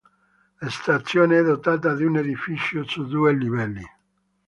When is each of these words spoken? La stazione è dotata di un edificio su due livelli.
La 0.61 0.69
stazione 0.71 1.37
è 1.37 1.43
dotata 1.43 1.93
di 1.93 2.03
un 2.03 2.17
edificio 2.17 2.83
su 2.85 3.05
due 3.05 3.33
livelli. 3.37 3.83